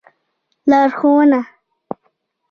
[0.69, 1.41] لار ښوونه